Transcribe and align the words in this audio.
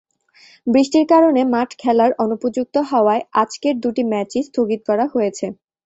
বৃষ্টির 0.67 1.05
কারণে 1.07 1.41
মাঠ 1.53 1.69
খেলার 1.79 2.11
অনুপযুক্ত 2.23 2.75
হওয়ায় 2.91 3.23
আজকের 3.33 3.75
দুটি 3.83 4.03
ম্যাচই 4.11 4.41
স্থগিত 4.47 4.81
করা 4.89 5.05
হয়েছে। 5.13 5.45